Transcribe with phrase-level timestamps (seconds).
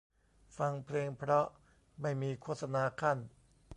[0.57, 1.47] ฟังเพลงเพราะ
[2.01, 3.17] ไม่มีโฆษณาคั่น